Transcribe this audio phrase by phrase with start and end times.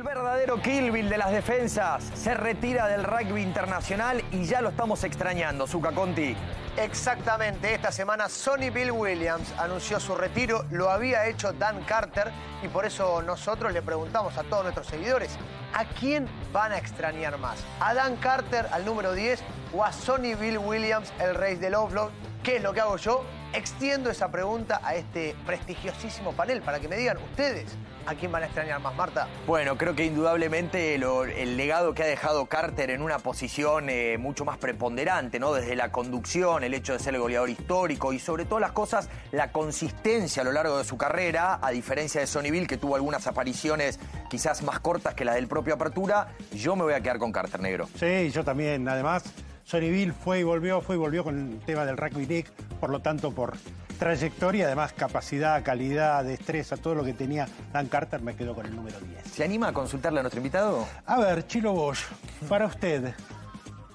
[0.00, 4.70] El verdadero Kill Bill de las defensas se retira del rugby internacional y ya lo
[4.70, 6.34] estamos extrañando, Zuka Conti.
[6.78, 12.68] Exactamente, esta semana Sonny Bill Williams anunció su retiro, lo había hecho Dan Carter y
[12.68, 15.36] por eso nosotros le preguntamos a todos nuestros seguidores,
[15.74, 17.62] ¿a quién van a extrañar más?
[17.78, 19.42] ¿A Dan Carter, al número 10,
[19.74, 22.08] o a Sonny Bill Williams, el rey del offload?
[22.42, 23.26] ¿Qué es lo que hago yo?
[23.52, 27.76] Extiendo esa pregunta a este prestigiosísimo panel para que me digan ustedes
[28.10, 29.28] a quién van a extrañar más, Marta.
[29.46, 34.18] Bueno, creo que indudablemente lo- el legado que ha dejado Carter en una posición eh,
[34.18, 35.52] mucho más preponderante, ¿no?
[35.52, 39.08] Desde la conducción, el hecho de ser el goleador histórico y sobre todas las cosas,
[39.32, 42.96] la consistencia a lo largo de su carrera, a diferencia de Sonny Bill, que tuvo
[42.96, 43.98] algunas apariciones
[44.28, 47.60] quizás más cortas que las del propio Apertura, yo me voy a quedar con Carter
[47.60, 47.88] Negro.
[47.98, 48.88] Sí, yo también.
[48.88, 49.22] Además,
[49.64, 52.46] Sonnyville fue y volvió, fue y volvió con el tema del Rugby League,
[52.80, 53.54] por lo tanto, por
[54.00, 58.74] trayectoria, además capacidad, calidad, destreza, todo lo que tenía Dan Carter, me quedo con el
[58.74, 59.24] número 10.
[59.30, 60.88] ¿Se anima a consultarle a nuestro invitado?
[61.04, 62.00] A ver, Chilo Bosch,
[62.48, 63.14] para usted,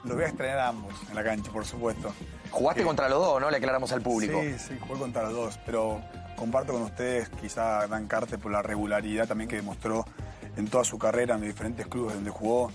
[0.03, 2.13] Los voy a extrañar a ambos en la cancha, por supuesto.
[2.51, 2.85] Jugaste Sí.
[2.87, 3.49] contra los dos, ¿no?
[3.49, 4.39] Le aclaramos al público.
[4.39, 5.99] Sí, sí, jugué contra los dos, pero
[6.35, 10.05] comparto con ustedes quizá Dan Carter por la regularidad también que demostró
[10.55, 12.71] en toda su carrera en los diferentes clubes donde jugó,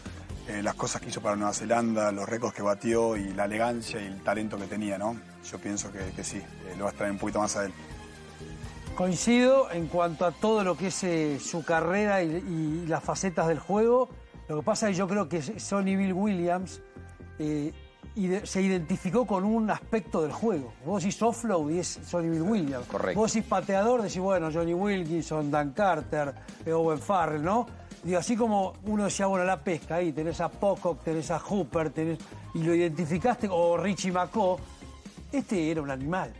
[0.59, 4.01] eh, las cosas que hizo para Nueva Zelanda, los récords que batió y la elegancia
[4.01, 5.17] y el talento que tenía, ¿no?
[5.51, 7.73] Yo pienso que, que sí, eh, lo va a extraer un poquito más a él.
[8.95, 13.48] Coincido en cuanto a todo lo que es eh, su carrera y, y las facetas
[13.48, 14.09] del juego.
[14.48, 16.81] Lo que pasa es que yo creo que Sonny Bill Williams
[17.39, 17.73] eh,
[18.17, 20.73] ide- se identificó con un aspecto del juego.
[20.84, 22.87] Vos decís offload y es Sonny Bill Williams.
[22.89, 23.21] Correcto.
[23.21, 26.34] Vos decís pateador, decís, bueno, Johnny Wilkinson, Dan Carter,
[26.67, 27.67] Owen Farrell, ¿no?
[28.03, 31.91] Digo, así como uno decía, bueno, la pesca ahí, tenés a Pocock, tenés a Hooper,
[31.91, 32.19] tenés,
[32.55, 34.59] y lo identificaste, o Richie McCaw,
[35.33, 36.33] este era un animal.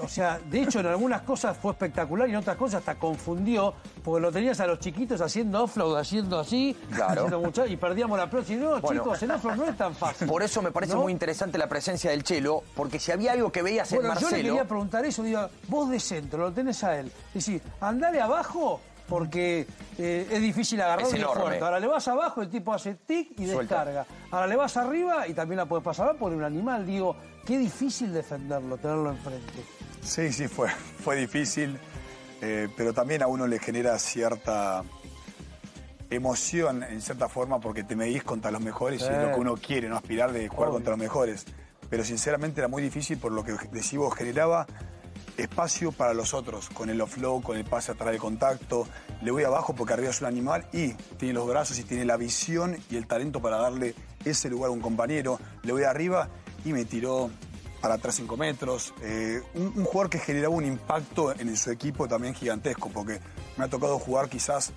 [0.00, 3.74] O sea, de hecho, en algunas cosas fue espectacular y en otras cosas hasta confundió,
[4.04, 7.24] porque lo tenías a los chiquitos haciendo offload, haciendo así, Claro.
[7.26, 8.52] haciendo y perdíamos la pelota.
[8.52, 9.02] Y no, Bueno.
[9.02, 10.28] chicos, el offload no es tan fácil.
[10.28, 11.00] Por eso me parece ¿No?
[11.02, 14.20] muy interesante la presencia del Chelo, porque si había algo que veías en Bueno, yo
[14.20, 14.48] le Marcelo...
[14.54, 17.06] quería preguntar eso, digo, vos de centro, lo tenés a él.
[17.28, 19.66] Es decir, andale abajo porque
[19.98, 21.42] eh, es difícil agarrarlo Es y es enorme.
[21.42, 21.64] fuerte.
[21.64, 23.84] Ahora le vas abajo, el tipo hace tic y Suelta.
[23.84, 24.06] descarga.
[24.30, 26.86] Ahora le vas arriba y también la puedes pasar por un animal.
[26.86, 29.64] Digo, qué difícil defenderlo, tenerlo enfrente.
[30.02, 30.68] Sí, sí, fue,
[31.02, 31.78] fue difícil,
[32.42, 34.82] eh, pero también a uno le genera cierta
[36.10, 39.54] emoción, en cierta forma, porque te medís contra los mejores y es lo que uno
[39.56, 39.96] quiere, ¿no?
[39.96, 40.74] Aspirar de jugar Obvio.
[40.76, 41.44] contra los mejores.
[41.90, 44.66] Pero sinceramente era muy difícil por lo que decís vos, generaba
[45.38, 48.86] espacio para los otros, con el offload, con el pase atrás del contacto.
[49.22, 52.16] Le voy abajo porque arriba es un animal y tiene los brazos y tiene la
[52.16, 53.94] visión y el talento para darle
[54.24, 55.38] ese lugar a un compañero.
[55.62, 56.28] Le voy arriba
[56.64, 57.30] y me tiró
[57.80, 58.92] para atrás 5 metros.
[59.00, 63.20] Eh, un, un jugador que generaba un impacto en su equipo también gigantesco, porque
[63.56, 64.72] me ha tocado jugar quizás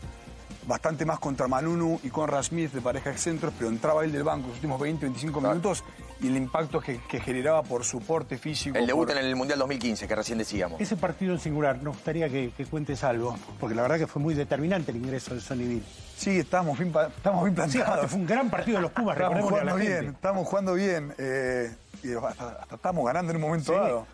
[0.68, 4.24] bastante más contra Manunu y Conrad Smith de pareja de centros, pero entraba él del
[4.24, 5.84] banco los últimos 20, 25 minutos
[6.22, 8.78] y el impacto que, que generaba por su porte físico.
[8.78, 10.80] El debut por- en el Mundial 2015, que recién decíamos.
[10.80, 14.22] ese partido en singular, nos gustaría que, que cuentes algo, porque la verdad que fue
[14.22, 15.84] muy determinante el ingreso de Sonnyville.
[16.16, 18.12] Sí, estábamos bien, estábamos bien Sí, aparte plantados.
[18.12, 21.14] fue un gran partido de los Pumas, la jugando bien, estábamos jugando bien.
[21.18, 23.80] eh, y hasta, hasta estábamos ganando en un momento Sí.
[23.80, 24.08] dado.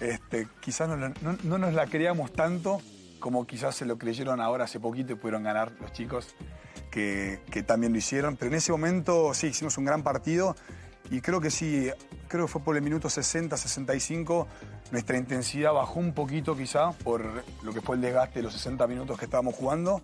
[0.00, 2.80] Este, quizás no, no- no nos la creíamos tanto
[3.20, 6.34] como quizás se lo creyeron ahora hace poquito y pudieron ganar los chicos
[6.90, 8.36] que, que también lo hicieron.
[8.36, 10.54] Pero en ese momento sí, hicimos un gran partido
[11.10, 11.90] y creo que sí,
[12.28, 14.46] creo que fue por el minuto 60, 65,
[14.90, 17.24] nuestra intensidad bajó un poquito quizá por
[17.62, 20.02] lo que fue el desgaste de los 60 minutos que estábamos jugando.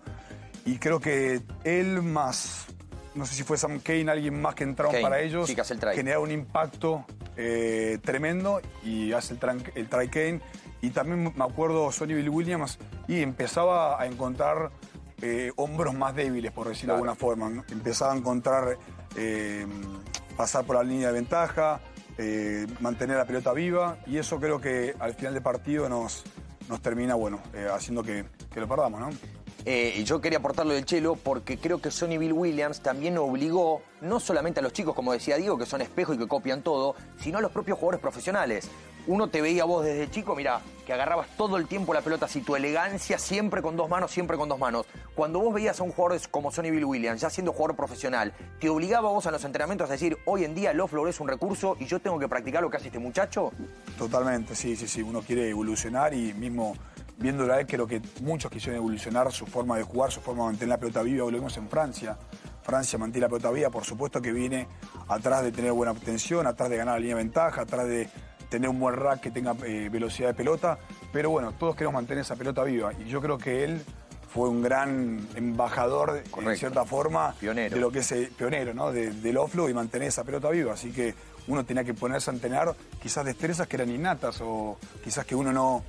[0.65, 2.65] Y creo que él más,
[3.13, 5.55] no sé si fue Sam Kane, alguien más que entraron Kane, para ellos, sí,
[6.19, 7.05] un impacto
[7.37, 10.41] eh, tremendo y hace el, tran- el try Kane.
[10.81, 12.77] Y también me acuerdo Sonny Bill Williams
[13.07, 14.71] y empezaba a encontrar
[15.21, 17.49] eh, hombros más débiles, por decirlo de alguna forma.
[17.49, 17.63] ¿no?
[17.71, 18.77] Empezaba a encontrar
[19.15, 19.65] eh,
[20.35, 21.81] pasar por la línea de ventaja,
[22.17, 26.23] eh, mantener la pelota viva y eso creo que al final del partido nos,
[26.69, 29.09] nos termina, bueno, eh, haciendo que, que lo perdamos, ¿no?
[29.67, 34.19] Eh, yo quería aportarlo del Chelo porque creo que Sonny Bill Williams también obligó no
[34.19, 37.39] solamente a los chicos, como decía Diego, que son espejos y que copian todo, sino
[37.39, 38.69] a los propios jugadores profesionales.
[39.07, 42.41] Uno te veía vos desde chico, mira, que agarrabas todo el tiempo la pelota así,
[42.41, 44.85] tu elegancia siempre con dos manos, siempre con dos manos.
[45.15, 48.69] Cuando vos veías a un jugador como Sonny Bill Williams, ya siendo jugador profesional, te
[48.69, 51.77] obligaba vos a los entrenamientos a decir, hoy en día el offload es un recurso
[51.79, 53.51] y yo tengo que practicar lo que hace este muchacho.
[53.97, 55.01] Totalmente, sí, sí, sí.
[55.01, 56.75] Uno quiere evolucionar y mismo
[57.17, 60.49] viéndolo a él, creo que muchos quisieron evolucionar su forma de jugar, su forma de
[60.49, 61.25] mantener la pelota viva.
[61.25, 62.17] Lo vimos en Francia.
[62.63, 64.67] Francia mantiene la pelota viva, por supuesto que viene
[65.07, 68.09] atrás de tener buena obtención, atrás de ganar la línea de ventaja, atrás de
[68.55, 70.77] tener un buen rack que tenga eh, velocidad de pelota.
[71.11, 72.91] Pero bueno, todos queremos mantener esa pelota viva.
[72.93, 73.81] Y yo creo que él
[74.29, 76.59] fue un gran embajador, en Correcto.
[76.59, 77.75] cierta forma, Pionero.
[77.75, 78.91] de lo que es eh, pionero, ¿no?
[78.91, 80.73] De- del offload y mantener esa pelota viva.
[80.73, 81.13] Así que
[81.47, 85.51] uno tenía que ponerse a entrenar quizás destrezas que eran innatas o quizás que uno
[85.53, 85.83] no,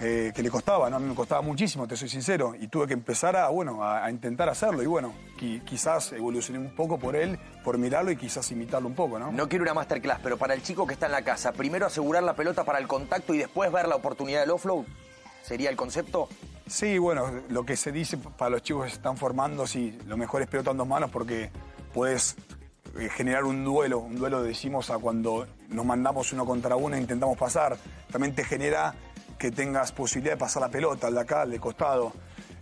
[0.00, 0.96] eh, que le costaba, ¿no?
[0.96, 4.04] A mí me costaba muchísimo, te soy sincero, y tuve que empezar a, bueno, a,
[4.04, 8.16] a intentar hacerlo, y bueno, qui- quizás evolucioné un poco por él, por mirarlo y
[8.16, 9.32] quizás imitarlo un poco, ¿no?
[9.32, 12.22] No quiero una masterclass, pero para el chico que está en la casa, primero asegurar
[12.22, 14.84] la pelota para el contacto y después ver la oportunidad del offload.
[15.42, 16.28] ¿Sería el concepto?
[16.66, 20.16] Sí, bueno, lo que se dice para los chicos que se están formando, sí, lo
[20.16, 21.50] mejor es pelota en dos manos porque
[21.94, 22.34] puedes
[22.98, 27.00] eh, generar un duelo, un duelo decimos a cuando nos mandamos uno contra uno e
[27.00, 27.76] intentamos pasar,
[28.10, 28.94] también te genera
[29.38, 32.12] que tengas posibilidad de pasar la pelota, al de acá, al de costado.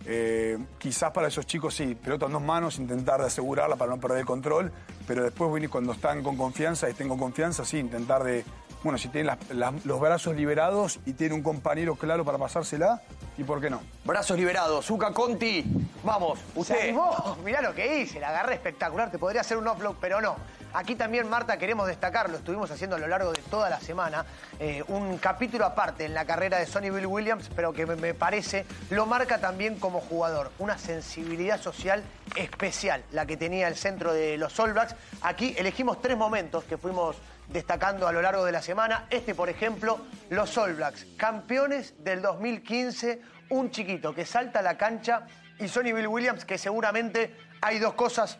[0.07, 3.99] Eh, quizás para esos chicos sí, pelota en dos manos, intentar de asegurarla para no
[3.99, 4.71] perder el control,
[5.07, 8.45] pero después viene cuando están con confianza y estén con confianza, sí, intentar de,
[8.83, 9.35] bueno, si tienen
[9.83, 13.01] los brazos liberados y tiene un compañero claro para pasársela,
[13.35, 13.81] ¿y por qué no?
[14.03, 14.85] Brazos liberados.
[14.85, 15.65] Zuka Conti.
[16.05, 16.81] Vamos, Se usted.
[16.83, 17.37] animó.
[17.43, 19.09] Mirá lo que hice, la agarré espectacular.
[19.09, 20.35] Te podría hacer un offload, pero no.
[20.73, 24.25] Aquí también, Marta, queremos destacar, lo estuvimos haciendo a lo largo de toda la semana,
[24.59, 28.13] eh, un capítulo aparte en la carrera de Sonny Bill Williams, pero que me, me
[28.13, 30.51] parece lo marca también como jugador.
[30.59, 32.03] Una sensibilidad social
[32.35, 34.95] especial, la que tenía el centro de los All Blacks.
[35.21, 37.15] Aquí elegimos tres momentos que fuimos
[37.47, 39.05] destacando a lo largo de la semana.
[39.09, 39.99] Este, por ejemplo,
[40.29, 45.25] los All Blacks, campeones del 2015, un chiquito que salta a la cancha
[45.59, 48.37] y Sonny Bill Williams, que seguramente hay dos cosas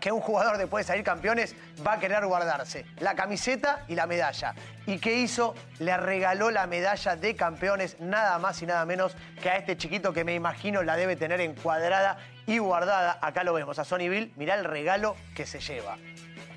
[0.00, 1.54] que un jugador después de salir campeones
[1.86, 2.84] va a querer guardarse.
[2.98, 4.52] La camiseta y la medalla.
[4.84, 5.54] ¿Y qué hizo?
[5.78, 10.12] Le regaló la medalla de campeones nada más y nada menos que a este chiquito
[10.12, 13.20] que me imagino la debe tener encuadrada y guardada.
[13.22, 14.32] Acá lo vemos a Sonny Bill.
[14.34, 15.96] Mirá el regalo que se lleva.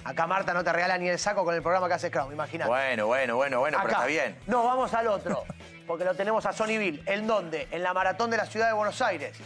[0.04, 2.70] Acá Marta no te regala ni el saco con el programa que hace Crown, imagínate.
[2.70, 3.98] Bueno, bueno, bueno, bueno, pero Acá.
[4.06, 4.40] está bien.
[4.48, 5.44] No, vamos al otro.
[5.86, 7.04] Porque lo tenemos a Sonny Bill.
[7.06, 7.68] ¿En dónde?
[7.70, 9.38] En la maratón de la ciudad de Buenos Aires.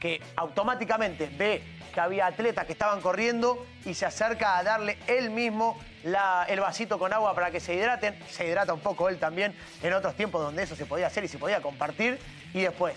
[0.00, 1.62] Que automáticamente ve
[1.92, 6.98] que había atletas que estaban corriendo y se acerca a darle él mismo el vasito
[6.98, 8.18] con agua para que se hidraten.
[8.28, 11.28] Se hidrata un poco él también en otros tiempos donde eso se podía hacer y
[11.28, 12.18] se podía compartir.
[12.52, 12.96] Y después,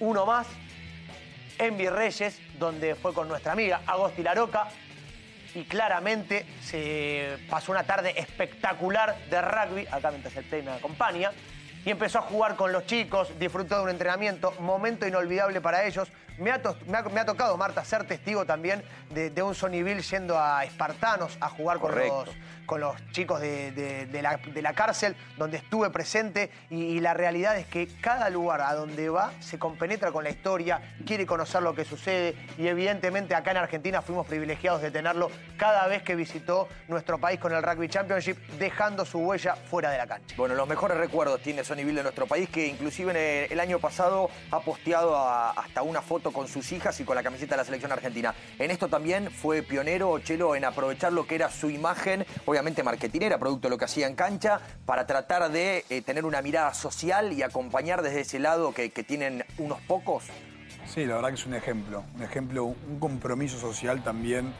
[0.00, 0.46] uno más
[1.58, 4.68] en Virreyes, donde fue con nuestra amiga Agosti Laroca,
[5.54, 11.30] y claramente se pasó una tarde espectacular de rugby, acá mientras el play me acompaña,
[11.84, 16.10] y empezó a jugar con los chicos, disfrutó de un entrenamiento, momento inolvidable para ellos.
[16.38, 19.54] Me ha, to- me ha- me ha tocado, Marta, ser testigo también de, de un
[19.54, 22.24] Sonnyville yendo a Espartanos a jugar con Correcto.
[22.26, 22.34] los,
[22.66, 27.00] con los chicos de, de- de la, de la cárcel, donde estuve presente, y, y
[27.00, 31.24] la realidad es que cada lugar a donde va se compenetra con la historia, quiere
[31.26, 36.02] conocer lo que sucede, y evidentemente acá en Argentina fuimos privilegiados de tenerlo cada vez
[36.02, 40.34] que visitó nuestro país con el Rugby Championship, dejando su huella fuera de la cancha.
[40.36, 43.60] Bueno, los mejores recuerdos tiene Sonny Bill de nuestro país, que inclusive en el, el
[43.60, 47.54] año pasado ha posteado a- hasta una foto con sus hijas y con la camiseta
[47.54, 48.34] de la selección argentina.
[48.58, 53.38] En esto también fue pionero Chelo en aprovechar lo que era su imagen, obviamente marketinera,
[53.38, 57.32] producto de lo que hacía en cancha, para tratar de eh, tener una mirada social
[57.32, 60.24] y acompañar desde ese lado que, tienen unos pocos.
[60.86, 64.54] Sí, la verdad que es un ejemplo, un ejemplo, un compromiso social también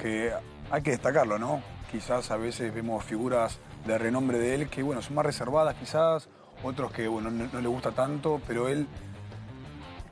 [0.00, 0.32] que
[0.70, 1.62] hay que destacarlo, ¿no?
[1.90, 6.28] Quizás a veces vemos figuras de renombre de él que, bueno, son más reservadas quizás,
[6.62, 8.86] otros que, bueno, no, no le gusta tanto, pero él,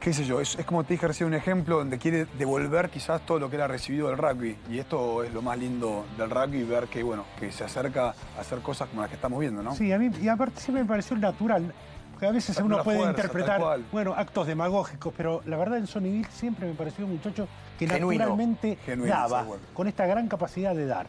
[0.00, 3.20] qué sé yo, es, es como te dije recién un ejemplo donde quiere devolver quizás
[3.26, 4.56] todo lo que era recibido del rugby.
[4.70, 8.40] Y esto es lo más lindo del rugby, ver que, bueno, que se acerca a
[8.40, 9.74] hacer cosas como las que estamos viendo, ¿no?
[9.74, 11.72] Sí, a mí, y aparte siempre me pareció natural.
[12.12, 16.28] Porque a veces uno puede fuerza, interpretar, bueno, actos demagógicos, pero la verdad en Sonnyville
[16.32, 17.46] siempre me pareció un muchacho
[17.78, 18.18] que Genuino.
[18.18, 19.60] naturalmente Genuino, daba, seguro.
[19.72, 21.06] con esta gran capacidad de dar.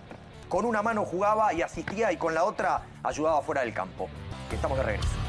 [0.47, 4.07] Con una mano jugaba y asistía y con la otra ayudaba fuera del campo.
[4.51, 5.28] Que estamos de regreso.